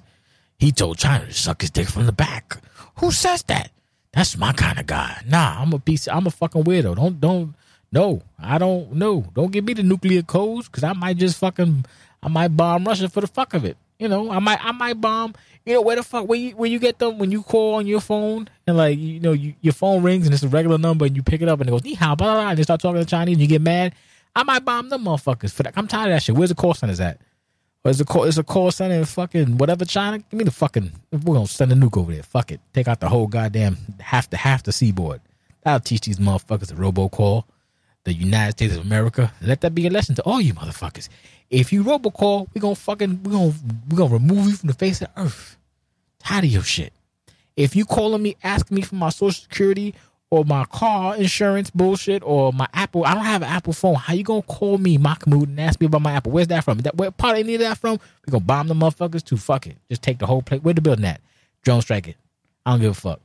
[0.58, 2.58] He told China to suck his dick from the back.
[2.96, 3.70] Who says that?
[4.12, 5.22] That's my kind of guy.
[5.26, 6.08] Nah, I'm a piece.
[6.08, 6.96] I'm a fucking weirdo.
[6.96, 7.54] Don't don't
[7.92, 8.22] no.
[8.40, 9.24] I don't no.
[9.34, 11.84] Don't give me the nuclear codes because I might just fucking
[12.22, 13.76] I might bomb Russia for the fuck of it.
[13.98, 15.34] You know, I might I might bomb.
[15.66, 17.86] You know where the fuck where you where you get them when you call on
[17.86, 21.04] your phone and like you know you, your phone rings and it's a regular number
[21.04, 22.80] and you pick it up and it goes ni hao blah, blah, and they start
[22.80, 23.94] talking to Chinese and you get mad.
[24.36, 25.74] I might bomb them motherfuckers for that.
[25.76, 26.36] I'm tired of that shit.
[26.36, 27.20] Where's the call centers at?
[27.84, 28.24] Or is the call?
[28.24, 30.18] Is a call center in fucking whatever China?
[30.18, 30.92] Give me the fucking.
[31.10, 32.22] We're gonna send a nuke over there.
[32.22, 32.60] Fuck it.
[32.72, 35.20] Take out the whole goddamn half the half the seaboard.
[35.62, 37.44] That'll teach these motherfuckers a robocall.
[38.08, 39.32] The United States of America.
[39.42, 41.10] Let that be a lesson to all you motherfuckers.
[41.50, 43.52] If you robocall, we're gonna fucking we're gonna
[43.90, 45.58] we're gonna remove you from the face of the earth.
[46.18, 46.94] Tired of your shit.
[47.54, 49.94] If you calling me asking me for my social security
[50.30, 53.96] or my car insurance bullshit or my Apple, I don't have an Apple phone.
[53.96, 56.32] How you gonna call me Mahmoud and ask me about my Apple?
[56.32, 56.78] Where's that from?
[56.78, 57.98] That where part any of that from?
[58.26, 59.36] We gonna bomb the motherfuckers too.
[59.36, 59.76] Fuck it.
[59.90, 60.62] Just take the whole place.
[60.62, 61.20] Where the building at?
[61.62, 62.16] Drone strike it.
[62.64, 63.20] I don't give a fuck.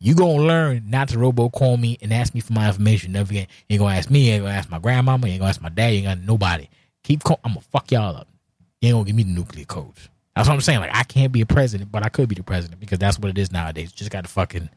[0.00, 3.12] You gonna learn not to robo call me and ask me for my information.
[3.12, 3.48] Never again.
[3.68, 4.26] You ain't gonna ask me.
[4.26, 5.26] You ain't gonna ask my grandmama.
[5.26, 5.88] You ain't gonna ask my dad.
[5.88, 6.68] You ain't gonna nobody.
[7.02, 7.24] Keep.
[7.24, 8.28] Call, I'm gonna fuck y'all up.
[8.80, 10.08] You ain't gonna give me the nuclear codes.
[10.36, 10.80] That's what I'm saying.
[10.80, 13.30] Like I can't be a president, but I could be the president because that's what
[13.30, 13.90] it is nowadays.
[13.90, 14.70] Just got to fucking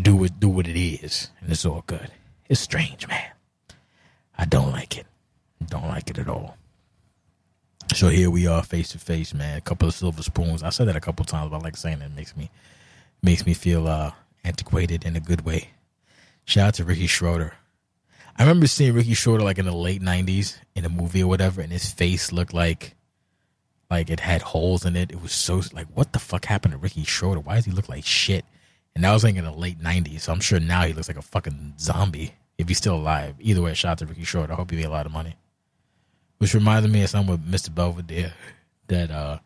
[0.00, 2.10] do it, do what it is, and it's all good.
[2.48, 3.30] It's strange, man.
[4.38, 5.06] I don't like it.
[5.66, 6.56] Don't like it at all.
[7.94, 9.58] So here we are, face to face, man.
[9.58, 10.62] A couple of silver spoons.
[10.62, 12.06] I said that a couple times, but I like saying it.
[12.06, 12.50] it makes me
[13.22, 14.12] makes me feel uh
[14.44, 15.70] antiquated in a good way.
[16.44, 17.54] Shout out to Ricky Schroder.
[18.36, 21.60] I remember seeing Ricky Schroder like in the late '90s in a movie or whatever,
[21.60, 22.96] and his face looked like
[23.90, 25.10] like it had holes in it.
[25.10, 27.40] It was so like, what the fuck happened to Ricky Schroder?
[27.40, 28.44] Why does he look like shit?
[28.94, 31.16] And that was like in the late '90s, so I'm sure now he looks like
[31.16, 33.34] a fucking zombie if he's still alive.
[33.40, 34.52] Either way, shout out to Ricky Schroder.
[34.52, 35.36] I hope he made a lot of money.
[36.38, 37.74] Which reminded me of something with Mr.
[37.74, 38.32] Belvedere
[38.88, 39.38] that uh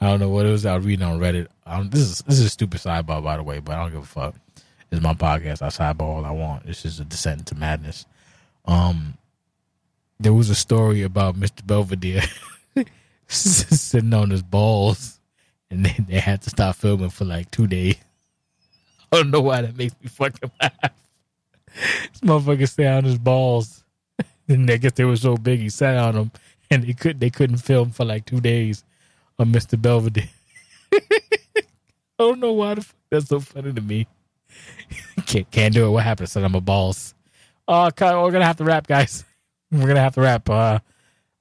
[0.00, 0.66] I don't know what it was.
[0.66, 1.48] I was reading on Reddit.
[1.66, 4.02] Don't, this is this is a stupid sidebar, by the way, but I don't give
[4.02, 4.34] a fuck.
[4.90, 5.62] It's my podcast.
[5.62, 6.66] I sidebar all I want.
[6.66, 8.06] This is a descent into madness.
[8.66, 9.16] Um,
[10.20, 11.66] there was a story about Mr.
[11.66, 12.22] Belvedere
[13.28, 15.18] sitting on his balls,
[15.70, 17.96] and then they had to stop filming for like two days.
[19.12, 20.92] I don't know why that makes me fucking laugh.
[22.12, 23.82] This motherfucker sat on his balls,
[24.48, 26.30] and I guess they were so big he sat on them,
[26.70, 28.84] and they could they couldn't film for like two days
[29.38, 29.80] on Mr.
[29.80, 30.28] Belvedere.
[30.92, 31.00] I
[32.18, 34.06] don't know why the fuck that's so funny to me.
[35.26, 35.90] can't can't do it.
[35.90, 36.28] What happened?
[36.28, 37.14] Said I'm a balls.
[37.68, 39.24] Okay, we're gonna have to wrap, guys.
[39.72, 40.48] We're gonna have to wrap.
[40.48, 40.78] Uh,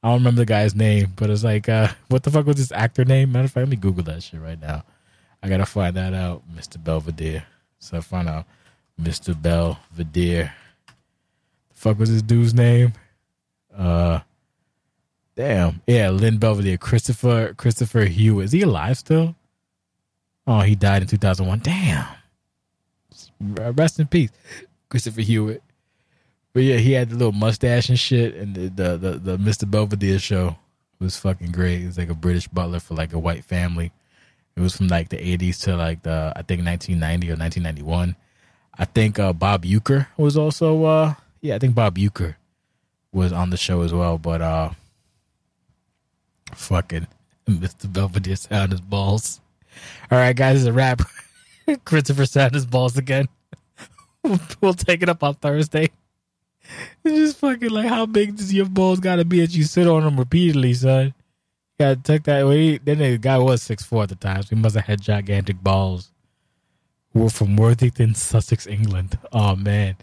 [0.02, 2.72] I don't remember the guy's name, but it's like, uh, what the fuck was his
[2.72, 3.32] actor name?
[3.32, 4.84] Matter of fact, let me Google that shit right now.
[5.44, 6.84] I gotta find that out, Mr.
[6.84, 7.46] Belvedere.
[7.78, 8.48] So I find out
[9.00, 9.40] Mr.
[9.40, 10.52] Belvedere.
[10.88, 12.94] The fuck was this dude's name?
[13.76, 14.22] Uh,
[15.36, 18.46] damn, yeah, Lynn Belvedere, Christopher Christopher Hewitt.
[18.46, 19.36] Is he alive still?
[20.48, 21.60] Oh, he died in two thousand one.
[21.60, 22.06] Damn.
[23.40, 24.32] Rest in peace,
[24.90, 25.62] Christopher Hewitt.
[26.54, 29.70] But yeah, he had the little mustache and shit, and the the the, the Mr.
[29.70, 30.56] Belvedere show
[31.00, 31.82] was fucking great.
[31.82, 33.92] It was like a British butler for like a white family.
[34.56, 37.64] It was from like the eighties to like the I think nineteen ninety or nineteen
[37.64, 38.16] ninety one.
[38.78, 42.36] I think uh, Bob Uecker was also uh yeah, I think Bob Uecker
[43.12, 44.70] was on the show as well, but uh
[46.54, 47.08] fucking
[47.48, 47.92] Mr.
[47.92, 49.42] Belvedere sound his balls.
[50.12, 51.02] All right, guys, it's a wrap.
[51.86, 53.28] Christopher sound his balls again.
[54.62, 55.90] we'll, take it up on Thursday.
[57.04, 60.04] It's just fucking like how big does your balls gotta be that you sit on
[60.04, 61.06] them repeatedly, son?
[61.08, 61.14] You
[61.80, 62.80] Gotta take that away.
[62.80, 65.62] Then the guy was six four at the time, so he must have had gigantic
[65.62, 66.12] balls.
[67.14, 69.20] We're from Worthington, Sussex, England.
[69.32, 69.96] Oh man.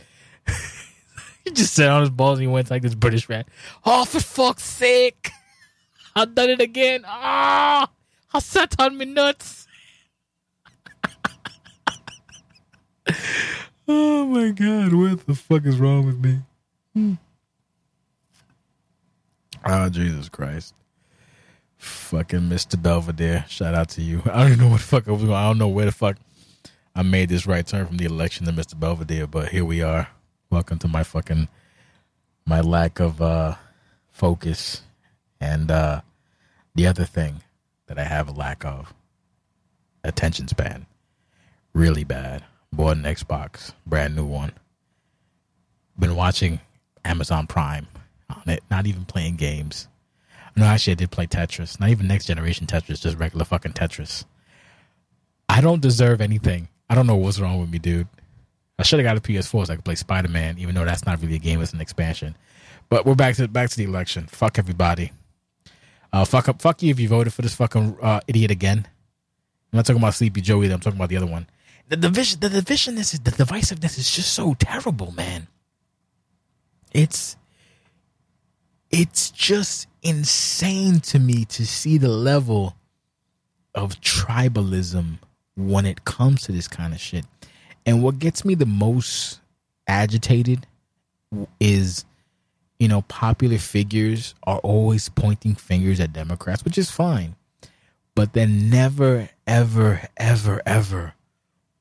[1.44, 3.46] he just sat on his balls and he went like this British rat.
[3.84, 5.30] Oh for fuck's sake.
[6.14, 7.04] I done it again.
[7.06, 7.88] Ah
[8.34, 9.66] I sat on me nuts.
[13.86, 16.38] oh my god, what the fuck is wrong with me?
[19.64, 20.74] Oh Jesus Christ.
[21.76, 22.80] Fucking Mr.
[22.80, 23.44] Belvedere.
[23.48, 24.22] Shout out to you.
[24.32, 25.34] I don't know what the fuck I was going.
[25.34, 26.16] I don't know where the fuck
[26.94, 28.78] I made this right turn from the election to Mr.
[28.78, 30.08] Belvedere, but here we are.
[30.48, 31.48] Welcome to my fucking
[32.46, 33.56] my lack of uh
[34.10, 34.82] focus
[35.42, 36.00] and uh
[36.74, 37.42] the other thing
[37.86, 38.94] that I have a lack of
[40.04, 40.86] attention span.
[41.74, 42.44] Really bad.
[42.72, 44.52] Bought an Xbox, brand new one.
[45.98, 46.60] Been watching
[47.04, 47.86] Amazon Prime
[48.30, 49.88] on it, not even playing games.
[50.56, 51.78] No, actually, I did play Tetris.
[51.78, 54.24] Not even next generation Tetris, just regular fucking Tetris.
[55.48, 56.68] I don't deserve anything.
[56.88, 58.08] I don't know what's wrong with me, dude.
[58.78, 61.04] I should have got a PS4 so I could play Spider Man, even though that's
[61.04, 62.36] not really a game; it's an expansion.
[62.88, 64.26] But we're back to back to the election.
[64.26, 65.12] Fuck everybody.
[66.12, 66.60] Uh, fuck up.
[66.60, 68.86] Fuck you if you voted for this fucking uh, idiot again.
[69.72, 70.74] I'm not talking about Sleepy Joe either.
[70.74, 71.46] I'm talking about the other one.
[71.88, 75.48] The division, the divisionness, is, the divisiveness is just so terrible, man.
[76.92, 77.36] It's
[78.90, 82.76] it's just insane to me to see the level
[83.74, 85.18] of tribalism
[85.56, 87.24] when it comes to this kind of shit.
[87.86, 89.40] And what gets me the most
[89.86, 90.66] agitated
[91.58, 92.04] is,
[92.82, 97.36] you know, popular figures are always pointing fingers at Democrats, which is fine.
[98.14, 101.14] But then never, ever, ever, ever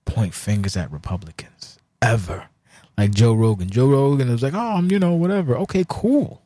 [0.05, 1.79] point fingers at Republicans.
[2.01, 2.47] Ever.
[2.97, 3.69] Like Joe Rogan.
[3.69, 5.57] Joe Rogan was like, oh, I'm, you know, whatever.
[5.57, 6.41] Okay, cool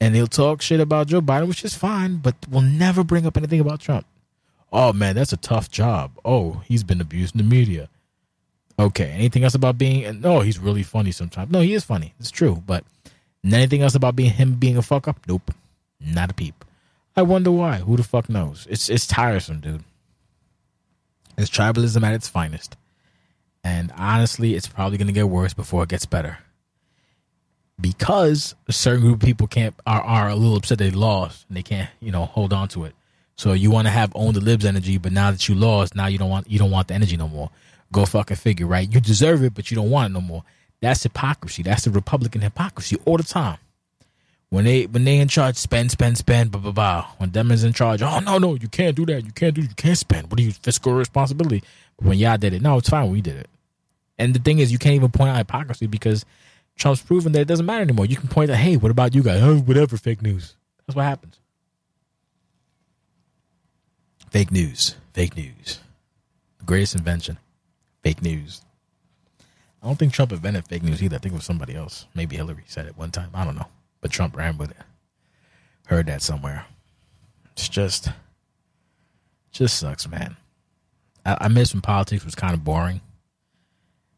[0.00, 3.38] and he'll talk shit about Joe Biden, which is fine, but will never bring up
[3.38, 4.06] anything about Trump.
[4.72, 6.12] Oh man, that's a tough job.
[6.24, 7.88] Oh, he's been abused in the media.
[8.78, 10.20] Okay, anything else about being?
[10.20, 11.50] No, oh, he's really funny sometimes.
[11.50, 12.12] No, he is funny.
[12.18, 12.84] It's true, but
[13.52, 15.18] anything else about being him being a fuck up?
[15.28, 15.50] Nope,
[16.00, 16.64] not a peep.
[17.16, 17.76] I wonder why.
[17.78, 18.66] Who the fuck knows?
[18.70, 19.84] It's it's tiresome, dude.
[21.36, 22.76] It's tribalism at its finest,
[23.62, 26.38] and honestly, it's probably gonna get worse before it gets better
[27.80, 31.56] because a certain group of people can't are, are a little upset they lost and
[31.56, 32.94] they can't you know hold on to it
[33.36, 36.06] so you want to have own the libs energy but now that you lost now
[36.06, 37.50] you don't want you don't want the energy no more
[37.92, 40.44] go fucking figure right you deserve it but you don't want it no more
[40.84, 43.58] that's hypocrisy that's the republican hypocrisy all the time
[44.50, 47.64] when they when they in charge spend spend spend blah blah blah when them is
[47.64, 50.30] in charge oh no no you can't do that you can't do you can't spend
[50.30, 51.62] what are you fiscal responsibility
[51.96, 53.48] but when y'all did it no it's fine we did it
[54.18, 56.24] and the thing is you can't even point out hypocrisy because
[56.76, 58.06] Trump's proven that it doesn't matter anymore.
[58.06, 59.42] You can point out, hey, what about you guys?
[59.42, 60.56] Oh, whatever, fake news.
[60.86, 61.38] That's what happens.
[64.30, 64.96] Fake news.
[65.12, 65.78] Fake news.
[66.58, 67.38] The greatest invention.
[68.02, 68.62] Fake news.
[69.84, 71.16] I don't think Trump invented fake news either.
[71.16, 72.06] I think it was somebody else.
[72.14, 73.28] Maybe Hillary said it one time.
[73.34, 73.68] I don't know.
[74.00, 74.78] But Trump ran with it.
[75.86, 76.64] Heard that somewhere.
[77.52, 78.08] It's just,
[79.52, 80.38] just sucks, man.
[81.26, 83.02] I, I miss when politics was kind of boring.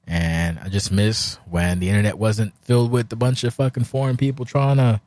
[0.06, 4.16] And I just miss when the internet wasn't filled with a bunch of fucking foreign
[4.16, 5.00] people trying to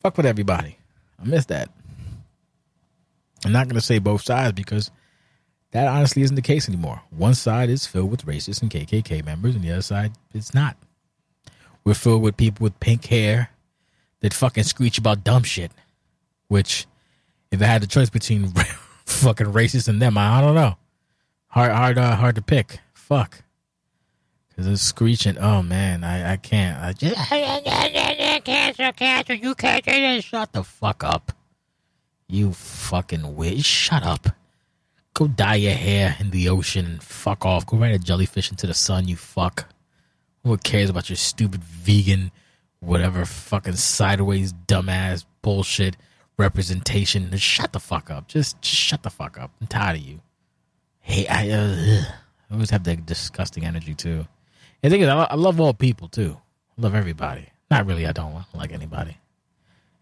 [0.00, 0.78] fuck with everybody.
[1.20, 1.68] I miss that.
[3.44, 4.90] I'm not going to say both sides because
[5.76, 7.02] that honestly isn't the case anymore.
[7.10, 10.74] One side is filled with racists and KKK members, and the other side it's not.
[11.84, 13.50] We're filled with people with pink hair
[14.20, 15.70] that fucking screech about dumb shit.
[16.48, 16.86] Which,
[17.50, 18.48] if I had the choice between
[19.04, 20.78] fucking racists and them, I, I don't know.
[21.48, 22.80] Hard, hard, uh, hard to pick.
[22.94, 23.42] Fuck.
[24.56, 25.36] Cause it's screeching.
[25.36, 26.82] Oh man, I, I can't.
[26.82, 27.14] I just
[28.44, 29.36] cancel, cancel.
[29.36, 30.20] You can't do.
[30.22, 31.32] Shut the fuck up.
[32.26, 33.66] You fucking witch.
[33.66, 34.28] Shut up.
[35.16, 37.64] Go dye your hair in the ocean and fuck off.
[37.64, 39.08] Go ride a jellyfish into the sun.
[39.08, 39.66] You fuck.
[40.44, 42.30] Who cares about your stupid vegan,
[42.80, 45.96] whatever fucking sideways dumbass bullshit
[46.36, 47.30] representation?
[47.30, 48.28] Just shut the fuck up.
[48.28, 49.52] Just, just shut the fuck up.
[49.58, 50.20] I'm tired of you.
[51.00, 52.04] Hey, I, uh.
[52.50, 54.26] I always have that disgusting energy too.
[54.82, 56.36] And the thing is, I, I love all people too.
[56.76, 57.48] I love everybody.
[57.70, 58.06] Not really.
[58.06, 59.16] I don't like anybody.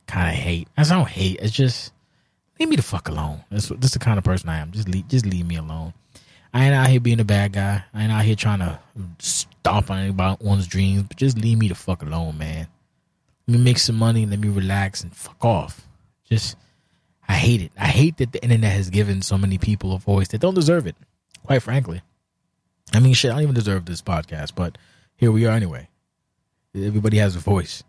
[0.08, 0.66] Kind of hate.
[0.76, 1.38] I don't hate.
[1.40, 1.92] It's just
[2.58, 3.44] leave me the fuck alone.
[3.50, 4.70] That's this is the kind of person I am.
[4.72, 5.92] Just leave, just leave me alone.
[6.52, 7.82] I ain't out here being a bad guy.
[7.92, 8.78] I ain't out here trying to
[9.18, 11.02] stomp on anyone's dreams.
[11.02, 12.68] But just leave me the fuck alone, man.
[13.48, 14.24] Let me make some money.
[14.24, 15.86] Let me relax and fuck off.
[16.30, 16.56] Just,
[17.28, 17.72] I hate it.
[17.76, 20.86] I hate that the internet has given so many people a voice that don't deserve
[20.86, 20.94] it.
[21.44, 22.02] Quite frankly.
[22.92, 24.78] I mean, shit, I don't even deserve this podcast, but
[25.16, 25.88] here we are anyway.
[26.74, 27.82] Everybody has a voice.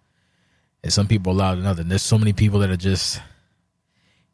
[0.83, 1.85] And some people are louder than others.
[1.85, 3.21] There's so many people that are just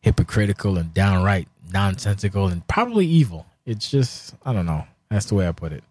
[0.02, 3.46] hypocritical and downright nonsensical and probably evil.
[3.66, 4.86] It's just, I don't know.
[5.10, 5.84] That's the way I put it.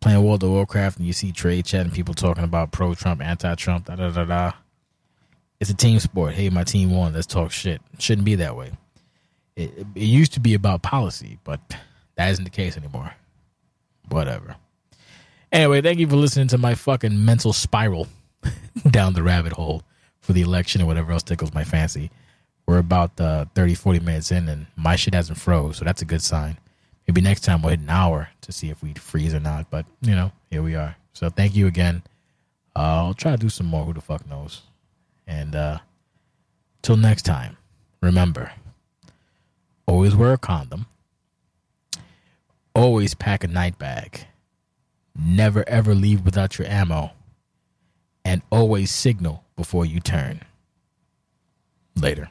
[0.00, 3.20] Playing World of Warcraft and you see trade chat and people talking about pro Trump,
[3.22, 4.52] anti Trump, da da da da.
[5.60, 6.32] It's a team sport.
[6.32, 7.12] Hey, my team won.
[7.12, 7.82] Let's talk shit.
[7.92, 8.72] It shouldn't be that way.
[9.56, 11.60] It, it used to be about policy, but
[12.14, 13.12] that isn't the case anymore
[14.10, 14.56] whatever.
[15.52, 18.06] Anyway, thank you for listening to my fucking mental spiral
[18.90, 19.82] down the rabbit hole
[20.20, 22.10] for the election or whatever else tickles my fancy.
[22.70, 26.04] We're about uh, 30, 40 minutes in, and my shit hasn't froze, so that's a
[26.04, 26.56] good sign.
[27.08, 29.68] Maybe next time we'll hit an hour to see if we freeze or not.
[29.70, 30.94] But you know, here we are.
[31.12, 32.04] So thank you again.
[32.76, 33.84] Uh, I'll try to do some more.
[33.84, 34.62] Who the fuck knows?
[35.26, 35.78] And uh,
[36.82, 37.56] till next time,
[38.00, 38.52] remember:
[39.86, 40.86] always wear a condom.
[42.72, 44.28] Always pack a night bag.
[45.18, 47.10] Never ever leave without your ammo.
[48.24, 50.42] And always signal before you turn.
[51.96, 52.30] Later.